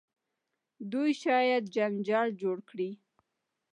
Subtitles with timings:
[0.91, 2.89] دوی شاید جنجال جوړ کړي.